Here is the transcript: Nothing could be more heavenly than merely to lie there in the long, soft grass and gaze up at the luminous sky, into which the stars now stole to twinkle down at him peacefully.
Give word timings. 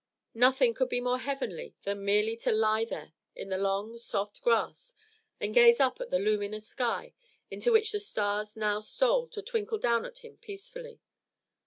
Nothing 0.33 0.73
could 0.73 0.89
be 0.89 0.99
more 0.99 1.19
heavenly 1.19 1.75
than 1.83 2.03
merely 2.03 2.35
to 2.37 2.51
lie 2.51 2.85
there 2.85 3.13
in 3.35 3.49
the 3.49 3.57
long, 3.59 3.99
soft 3.99 4.41
grass 4.41 4.95
and 5.39 5.53
gaze 5.53 5.79
up 5.79 6.01
at 6.01 6.09
the 6.09 6.17
luminous 6.17 6.67
sky, 6.67 7.13
into 7.51 7.71
which 7.71 7.91
the 7.91 7.99
stars 7.99 8.57
now 8.57 8.79
stole 8.79 9.27
to 9.27 9.43
twinkle 9.43 9.77
down 9.77 10.03
at 10.07 10.25
him 10.25 10.37
peacefully. 10.37 11.01